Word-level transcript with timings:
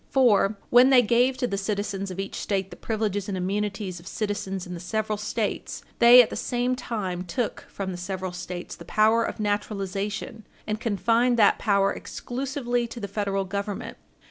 For, 0.09 0.57
when 0.71 0.89
they 0.89 1.03
gave 1.03 1.37
to 1.37 1.45
the 1.45 1.59
citizens 1.59 2.09
of 2.09 2.19
each 2.19 2.33
State 2.33 2.71
the 2.71 2.75
privileges 2.75 3.27
and 3.29 3.37
immunities 3.37 3.99
of 3.99 4.07
citizens 4.07 4.65
in 4.65 4.73
the 4.73 4.79
several 4.79 5.15
States, 5.15 5.83
they 5.99 6.23
at 6.23 6.31
the 6.31 6.35
same 6.35 6.75
time 6.75 7.23
took 7.23 7.65
from 7.69 7.91
the 7.91 7.97
several 7.97 8.31
States 8.31 8.75
the 8.75 8.83
power 8.83 9.23
of 9.23 9.39
naturalization, 9.39 10.47
and 10.65 10.79
confined 10.79 11.37
that 11.37 11.59
power 11.59 11.93
exclusively 11.93 12.87
to 12.87 12.99
the 12.99 13.07
Federal 13.07 13.45
Government. 13.45 13.95